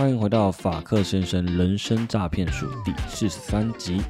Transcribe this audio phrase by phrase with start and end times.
[0.00, 4.00] 欢迎回到法克先生人生诈骗术第四十三集。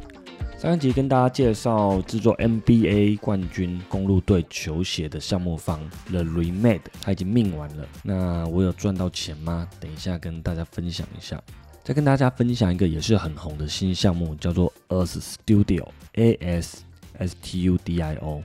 [0.57, 7.85] 上一集跟大家介绍制作 NBA 冠军公路队球鞋的项目方 The Remade，他已经命完了。
[8.05, 9.69] 那我有赚到钱吗？
[9.81, 11.43] 等一下跟大家分享一下。
[11.83, 16.85] 再跟大家分享一个也是很红的新项目，叫做 Earth Studio，A S
[17.19, 18.45] S T U D I O。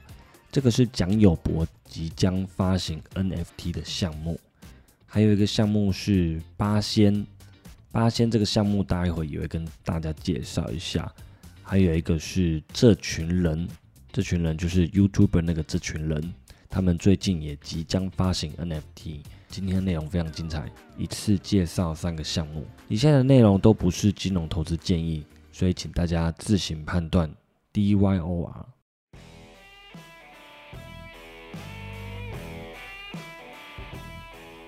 [0.52, 4.40] 这个是蒋友柏即将发行 NFT 的项目。
[5.06, 7.26] 还有一个项目是八仙，
[7.96, 11.10] 八仙这个项目待会也会跟大家介绍一下。
[11.64, 13.66] 还有一个是这群人，
[14.12, 16.34] 这群人就是 YouTuber 那个这群人，
[16.70, 19.22] 他们最近也即将发行 NFT。
[19.48, 22.66] 今天内容非常精彩，一次介绍三个项目。
[22.90, 27.34] 以下的内容都不是金融投资建议，所以请大家自行判断。
[27.72, 28.75] DYOR。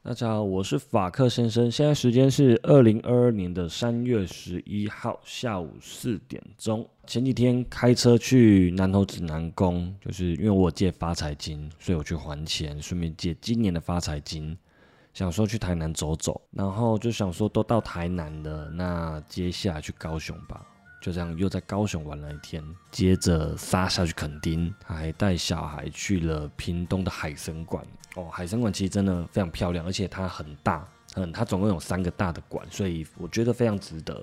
[0.00, 1.70] 大家好，我是法克先生。
[1.70, 6.88] 现在时间是二零二二年的三月十一号下午四点钟。
[7.04, 14.56] 前几天开车去南投指南宫，就是因为我借发财金，所以我去还钱，顺便借今年的发财金，
[15.12, 20.64] 想说去台南走走，然后就想说都到台南了，那接下来去高雄吧。
[21.00, 27.86] 就这样又在高雄玩了一天，接着杀下去垦丁，还带小孩去了屏东的海神馆。
[28.16, 34.20] 哦，海神馆其实真的非常漂亮，而且它很大，嗯，它总共有三个大的馆，所以我觉得非常值得。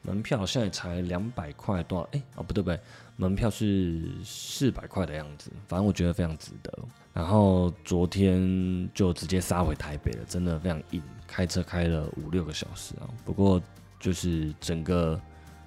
[0.00, 2.08] 门票好像也才两百块多少？
[2.12, 2.80] 哎，哦不对不对，
[3.16, 6.72] 门票是四百块的样子，反正我觉得非常值得。
[7.12, 13.04] 然后昨天就直接杀回台北了，真的非常硬，开车开了五六个小时啊。
[13.24, 13.60] 不过
[14.00, 15.20] 就是整个。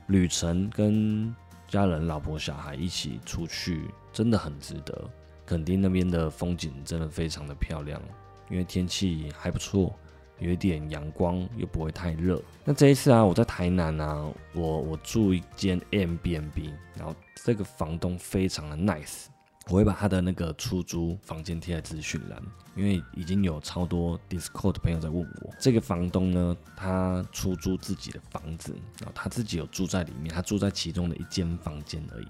[0.10, 1.34] 旅程跟
[1.68, 5.10] 家人、老婆、小孩一起出去，真的很值得。
[5.46, 8.02] 垦丁那边的风景真的非常的漂亮，
[8.50, 9.96] 因为天气还不错，
[10.40, 12.42] 有一点阳光，又不会太热。
[12.66, 19.26] 那这一次啊，我在台南啊，我我住一间 M B N B，然后这个房东非常的 nice。
[19.70, 22.42] 我会把他的那个出租房间贴在资讯栏，
[22.76, 32.28] 因为已经有超多 Discord 的朋友在问我，这个房东呢，他出租自己的房子，然后他自己有住在里面，他住在其中的一间房间而已。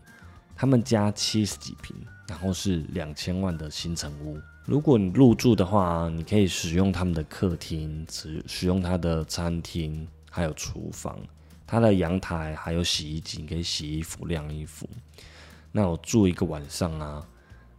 [0.53, 1.95] 他们家七十几平，
[2.27, 4.37] 然后是两千万的新城屋。
[4.65, 11.17] 如果你入住的话，你可以使用他们的客厅，使使用他的餐厅，还有厨房，
[11.65, 14.85] 他的阳台还有洗衣机，可以洗衣服、晾衣服。
[15.71, 17.27] 那我住一个晚上啊，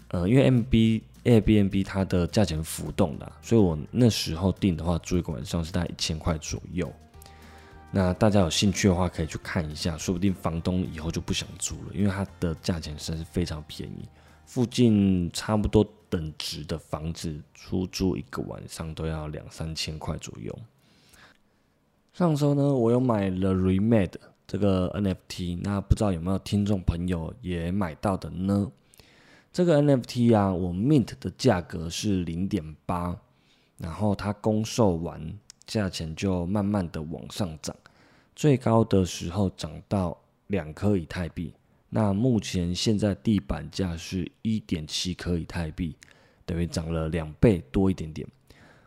[0.08, 6.90] 呃，因为 M B Airbnb 它的价钱浮动的，所以我那时候订的话，住一个晚上是在一千块左右。
[7.90, 14.08] 那大家有兴趣的话，可以去看一下，说不定房东以后就不想租了，因为它的价钱实在是非常便宜。
[14.46, 20.56] 附近差不多等值的房子出租一个晚上都要两三千块左右。
[22.12, 24.14] 上周呢，我又买了 Remade。
[24.50, 28.72] 这个 NFT，那不知道有没有听众朋友也买到的呢？
[29.53, 33.16] 这个 NFT 啊，我 mint 的价格是零点八，
[33.78, 35.38] 然后它公售完，
[35.69, 37.77] 价钱就慢慢的往上涨，
[38.34, 41.55] 最高的时候涨到两颗以太币。
[41.88, 45.94] 那目前现在地板价是一点七颗以太币，
[46.44, 48.27] 等于涨了两倍多一点点。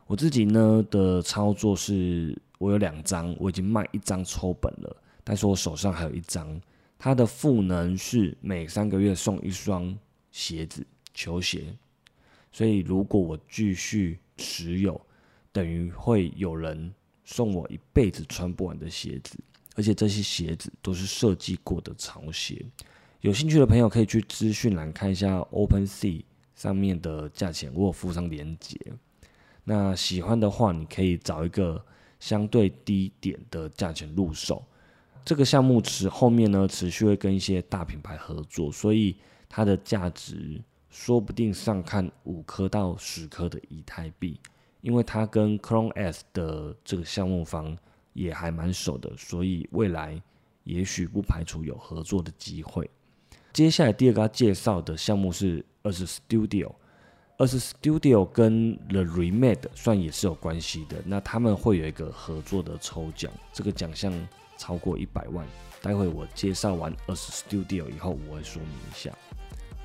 [0.07, 4.97] 我自己呢的操作是，我有两张，我已经卖一张抽本了。
[5.23, 6.59] 但是我手上还有一张，
[7.00, 9.97] 它的赋能是每三个月送一双
[10.31, 11.75] 鞋子，球鞋。
[12.51, 15.00] 所以如果我继续持有，
[15.51, 16.94] 等于会有人
[17.24, 19.38] 送我一辈子穿不完的鞋子，
[19.75, 22.63] 而且这些鞋子都是设计过的潮鞋。
[23.21, 26.24] 有兴趣的朋友可以去资讯栏看一下 Open Sea
[26.56, 28.77] 上面的价钱，我有附上链接。
[29.63, 31.83] 那喜欢的话，你可以找一个
[32.19, 34.62] 相对低点的价钱入手。
[35.25, 39.15] 这个项目持后面呢，持续会跟一些大品牌合作，所以
[39.47, 44.37] 它的价值说不定上看五颗到十颗的以太币，
[44.81, 47.77] 因为它跟 Chrome S 的这个项目方
[48.11, 50.21] 也还蛮熟的，所以未来
[50.65, 52.89] 也许不排除有合作的机会。
[53.53, 56.69] 接下来第二个要介绍的项目是二十 Studio，
[57.37, 64.13] 二十 Studio 跟 The Remade 算也是有关系的，那他们会有一个合作的抽奖，这个奖项。
[64.63, 65.45] 超过一百万。
[65.81, 69.12] 待会我介绍完 As Studio 以后，我会说明一下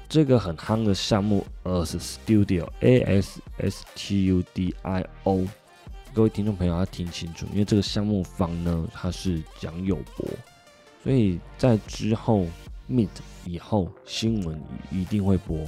[0.08, 5.44] 这个很夯的项目 As Studio A S S T U D I O。
[6.14, 10.28] 各位听众朋友要听清楚，因为这个项目方呢，它是蒋友柏，
[11.02, 12.46] 所以在之后
[12.88, 13.08] Meet
[13.44, 14.60] 以后新闻
[14.92, 15.64] 一定会播。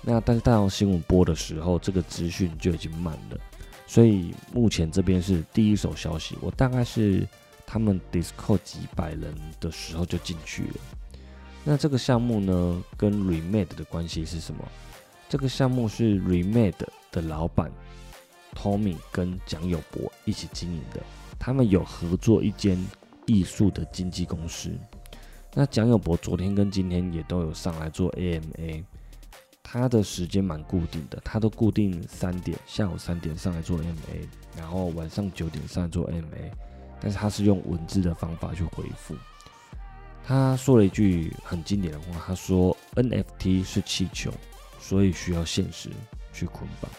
[0.00, 3.38] 那但是到新闻播的时候，这个资讯就已经满了，
[3.86, 6.36] 所以目前这边是第一手消息。
[6.40, 7.26] 我大概是
[7.66, 10.74] 他们 Discord 几百人的时候就进去了。
[11.64, 14.62] 那这个项目呢，跟 Remade 的关系是什么？
[15.28, 16.74] 这个项目是 Remade
[17.10, 17.72] 的老板
[18.54, 21.00] Tommy 跟蒋友柏一起经营的，
[21.38, 22.78] 他们有合作一间
[23.26, 24.70] 艺术的经纪公司。
[25.54, 28.84] 那蒋友柏昨天跟今天也都有上来做 AMA。
[29.62, 36.50] 他的时间蛮固定的，他都固定三点，下午三点上来做 AMA，然后晚上九点上来做 AMA
[37.04, 39.14] 但是他是用文字的方法去回复。
[40.26, 44.32] 他说了一句很经典的话，他说 NFT 是气球，
[44.80, 45.90] 所以需要现实
[46.32, 46.90] 去捆绑，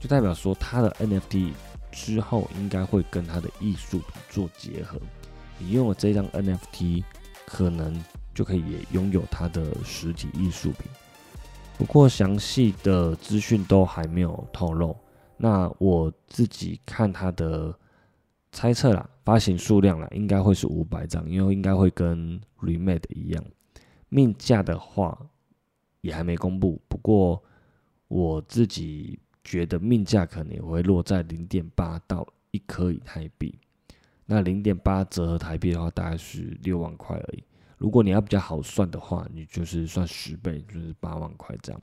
[0.00, 1.52] 就代表说他的 NFT
[1.92, 5.00] 之后应该会跟他的艺术品做结合，
[5.60, 7.04] 你用了这张 NFT，
[7.46, 8.02] 可能
[8.34, 10.90] 就可以也拥有他的实体艺术品。
[11.78, 14.96] 不过详细的资讯都还没有透露。
[15.36, 17.72] 那我自己看他的
[18.56, 23.44] 猜测啦，发行数量啦，应该会是五百张，因为应该会跟 Remade 一样。
[24.08, 25.14] 命价的话
[26.00, 27.44] 也还没公布，不过
[28.08, 33.54] 我自己觉得命价可能也会落在零点八到一颗以太币。
[34.24, 37.44] 那零点八折合台币的话，大概是六万块而已。
[37.76, 41.82] 如果你要比较好算的话，你就是算十倍，就是八万块这样。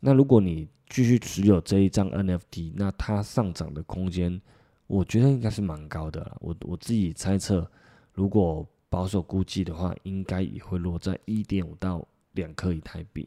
[0.00, 4.42] 那如果你继续持有这一张 NFT，那它上涨的空间，
[4.92, 6.36] 我觉得应该是蛮高的了。
[6.40, 7.66] 我我自己猜测，
[8.12, 13.26] 如果保守估计的话，应该也会落在一点五到两颗以太币，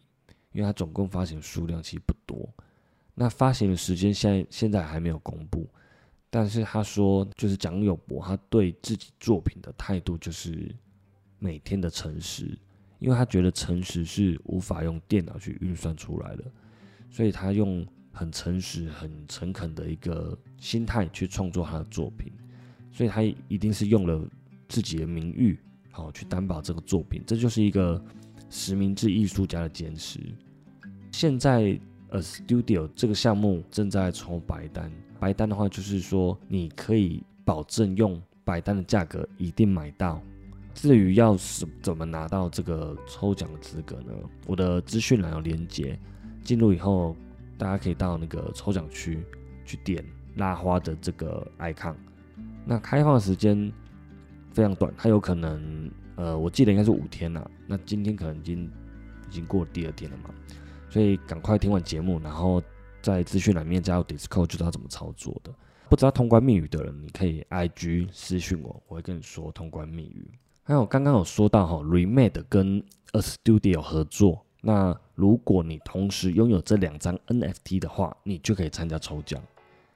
[0.51, 2.47] 因为它总共发行数量其实不多。
[3.15, 5.67] 那发行的时间现在现在还没有公布，
[6.29, 10.73] 但是他说就是蒋友柏他对自己作品的态度就是。
[11.37, 12.57] 每天的诚实，
[12.97, 16.43] 因为他觉得诚实是无法用电脑去运算出来的，
[17.11, 17.85] 所以他用
[18.15, 22.31] 很诚实、很诚恳的一个心态去创作他的作品，
[22.93, 24.25] 所以他一定是用了
[24.69, 25.59] 自己的名誉，
[25.91, 28.01] 好去担保这个作品，这就是一个
[28.49, 30.21] 实名制艺术家的坚持。
[31.11, 31.77] 现在
[32.09, 34.89] 呃，Studio 这个项目正在抽白单，
[35.19, 40.21] 白单的话就是说你可以保证用白单的价格一定买到。
[40.73, 44.13] 至于要是怎么拿到这个抽奖的资格呢？
[44.45, 45.97] 我的资讯栏有连接，
[46.43, 47.15] 进入以后
[47.57, 49.23] 大家可以到那个抽奖区
[49.65, 50.03] 去点
[50.35, 51.95] 拉花的这个 icon。
[52.65, 53.71] 那开放时间
[54.53, 57.45] 非常短，它有可能呃，我记得应该是五天呐。
[57.67, 58.71] 那今天可能已经
[59.29, 60.29] 已经过了第二天了嘛，
[60.89, 62.61] 所以赶快听完节目，然后
[63.01, 65.53] 在资讯栏面加入 Discord 就知道怎么操作的。
[65.87, 70.27] 不知道通关密语的人，你可以 IG 私讯我，我会跟你说通关密语。
[70.63, 79.41] 还有刚刚有说到哈，Remade 跟 A Studio 合作，那如果你同时拥有这两张 NFT 的话，你就可以参加抽奖。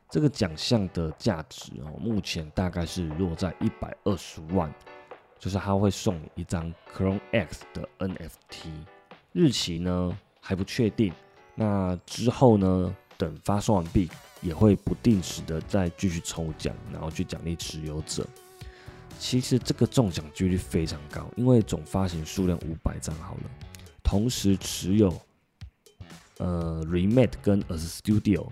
[0.10, 4.74] 这个奖项的价值哦，目前大概是落在一百二十万，
[5.38, 8.70] 就是他会送你一张 Chrome X 的 NFT，
[9.34, 11.14] 日期呢还不确定。
[11.54, 14.10] 那之后呢，等发送完毕，
[14.42, 18.26] 也会不定时的再继续抽奖，然后去奖励持有者。
[19.20, 23.42] 其实这个中奖几率非常高，因为总发行数量五百张好了，
[24.10, 25.16] 同时持有
[26.40, 28.50] 呃 Remade 跟 A Studio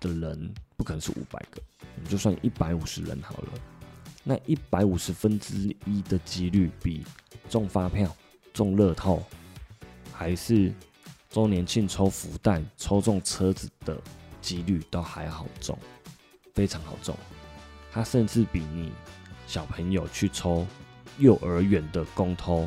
[0.00, 1.60] 的人不可能是五百个，
[1.96, 3.48] 我们就算一百五十人好了。
[4.22, 7.04] 那一百五十分之一的几率比
[7.50, 8.16] 中发票、
[8.54, 9.22] 中乐透，
[10.10, 10.72] 还是
[11.28, 14.00] 周年庆抽福袋、抽中车子的
[14.40, 15.78] 几率都还好中，
[16.54, 17.14] 非常好中。
[17.92, 18.90] 它甚至比你。
[19.46, 20.66] 小朋友去抽
[21.18, 22.66] 幼儿园的公托，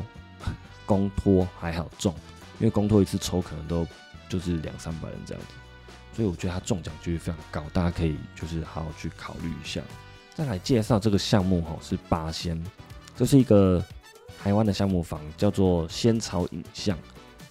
[0.88, 2.12] 公托还好中，
[2.58, 3.86] 因为公托一次抽可能都
[4.26, 5.48] 就是两三百人这样子，
[6.14, 9.82] 所以我觉得它中奖几率非常高，大家可以就是好好去考虑一下。
[10.34, 12.58] 再来介绍这个项目哈，是八仙，
[13.14, 13.84] 这是一个
[14.42, 16.98] 台湾的项目房，叫做仙草影像，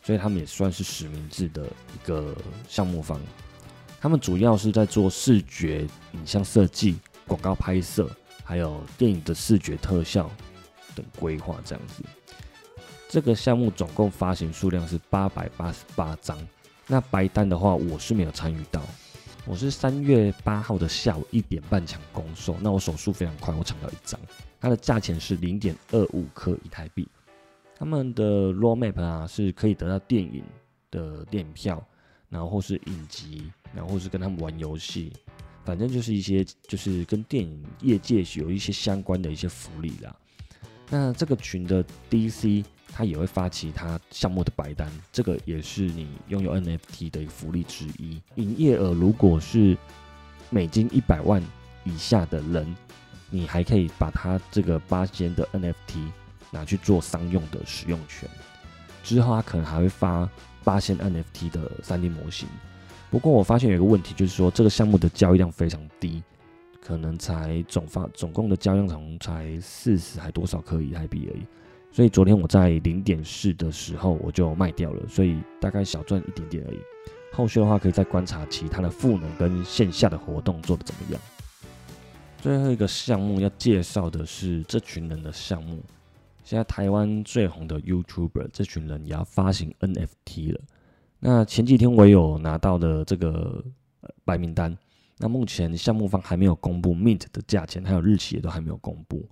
[0.03, 2.35] 所以他们也算是实名制的一个
[2.67, 3.21] 项目房，
[4.01, 8.09] 他们主要是在做视觉影像设计、广告拍摄。
[8.49, 10.31] 还有电影的视觉特效
[10.95, 12.01] 等规划这样子，
[13.09, 16.37] 这个项目总共发行数量是八百八十八张。
[16.87, 18.81] 那白单的话，我是没有参与到，
[19.45, 24.19] 我是三月八号的下午一点半抢公售，那我手速非常快，我抢到一张，
[24.59, 27.07] 它的价钱是零点二五颗以台币。
[27.77, 30.43] 他们的 Raw Map 啊是可以得到电影
[30.91, 31.85] 的电影票，
[32.29, 35.13] 然后是影集，然后是跟他们玩游戏，
[35.63, 40.15] 反正就是一些就是跟电影业界有一些相关的一些福利啦。
[40.89, 42.65] 那这个群的 DC。
[42.97, 48.19] 它也会发起它项目的白单，这个也是你拥有 NFT 的一个福利之一。
[48.37, 49.77] 营业额如果是
[50.49, 51.39] 美金一百万
[51.83, 52.75] 以下的人，
[53.29, 56.09] 你还可以把它这个八千的 NFT
[56.49, 58.27] 拿去做商用的使用权。
[59.03, 60.27] 之后它可能还会发
[60.63, 62.49] 八千 NFT 的三 D 模型。
[63.11, 66.23] 不过我发现有一个问题，就是说这个项目的交易量非常低，
[66.81, 71.45] 可能才总发总共的交易量从才四十还多少颗以太币而已。
[71.91, 76.79] 所以昨天我在零点四的时候我就卖掉了，所以大概小赚一点点而已。
[77.33, 81.21] 后续的话可以再观察其他的赋能跟线下的活动做的怎么样。
[82.39, 85.83] 最后一个项目要介绍的是这群人的项目。
[86.43, 90.61] 现在台湾最红的 YouTuber 这群人也要发行 NFT 了。
[91.19, 93.63] 那前几天我有拿到的这个
[94.23, 94.77] 白名单，
[95.17, 99.27] 那目前项目方还没有公布 Mint 的价钱，还有日期也都还没有公布。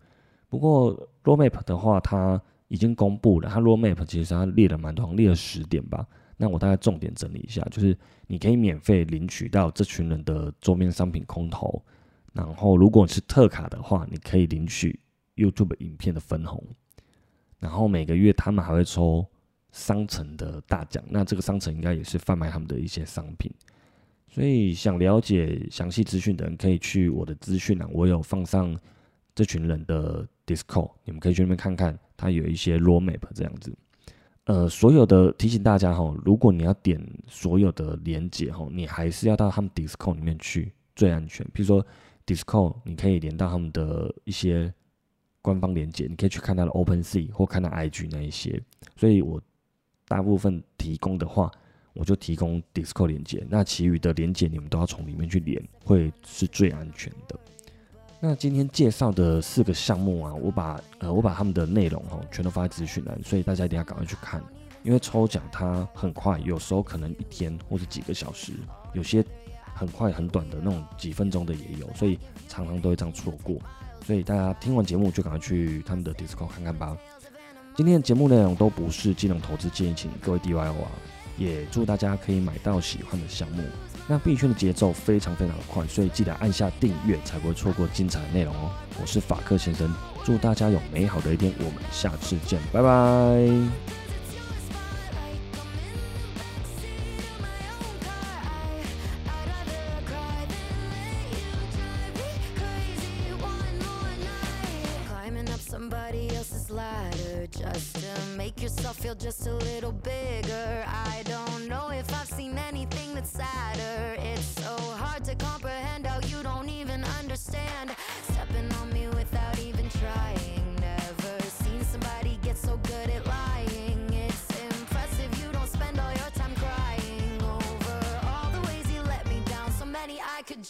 [0.50, 6.06] 不过 Roadmap 的话，它已经公布了，它 roadmap 其实它列了蛮多，列了十点吧。
[6.38, 7.98] 那我大概重点整理一下，就是
[8.28, 11.82] 你可以免费领取到这群人的桌面商品空投，
[12.34, 15.00] 然后如果是特卡的话，你可以领取
[15.36, 16.62] YouTube 影片的分红，
[17.60, 19.26] 然后每个月他们还会抽
[19.72, 23.50] 商城的大奖，那这个商城应该也是贩卖他们的一些商品。
[24.28, 28.78] 所以想了解详细资讯的人，可以去我的资讯栏，我有放上
[29.36, 32.00] 这群人的 Discord，你们可以去那边看看。
[32.18, 33.78] 它有一些 raw map 这样子，
[34.46, 41.46] 呃，所有的提醒大家哈，如果你要点所有的连接哈，你还是要到他们 Discord 里面去最安全。
[41.52, 41.86] 比如说
[42.26, 44.74] Discord，你可以连到他们的一些
[45.42, 48.64] 官方连接，你可以去看他的 Open Sea 或看到 IG 那一些。
[48.96, 49.42] 所以我
[50.08, 51.52] 大部分提供的话，
[51.94, 57.38] 我就提供 Discord 连接，那其余的连接你们都要从里面去连，会是最安全的。
[58.20, 64.42] 那今天介绍的四个项目啊，我把呃我把他们的内容哦全都发在资讯栏，所以大家一定要赶快去看，
[64.84, 68.54] 因为抽奖它很快，有时候可能一天或者几个小时，
[68.94, 69.24] 有些
[69.76, 72.18] 很快很短的那种几分钟的也有，所以
[72.48, 73.58] 常常都会这样错过，
[74.06, 76.98] 所以大家听完节目就赶快去他们的 Discord 看看吧。
[77.76, 80.92] 今天的节目内容都不是金融投资建议，请各位 DIY 啊，
[81.38, 83.62] 也祝大家可以买到喜欢的项目。
[84.08, 88.72] 那币圈的节奏非常非常的快，所以记得按下订阅，才不会错过精彩的内容哦。
[89.02, 89.92] 我是法克先生，
[90.24, 94.05] 祝大家有美好的一天，我们下次见，拜拜。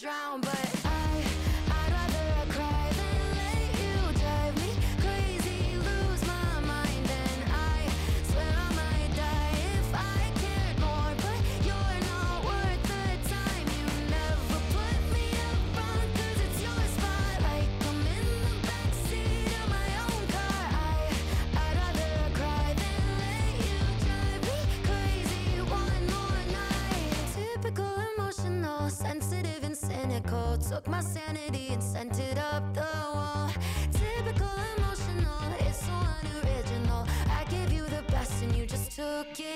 [0.06, 0.45] Drown,
[39.28, 39.55] looking